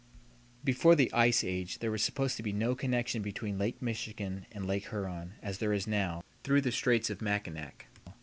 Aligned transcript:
Before 0.63 0.95
the 0.95 1.13
ice 1.13 1.43
age 1.43 1.77
there 1.77 1.91
was 1.91 2.01
supposed 2.01 2.35
to 2.37 2.41
be 2.41 2.51
no 2.51 2.73
connection 2.73 3.21
between 3.21 3.59
Lake 3.59 3.79
Michigan 3.83 4.47
and 4.51 4.65
Lake 4.65 4.89
Huron, 4.89 5.33
as 5.43 5.59
there 5.59 5.73
is 5.73 5.85
now, 5.85 6.23
through 6.43 6.61
the 6.61 6.71
Straits 6.71 7.11
of 7.11 7.21
Mackinac. 7.21 7.85